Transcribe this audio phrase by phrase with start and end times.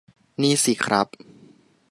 [0.41, 1.07] นี่สิครับ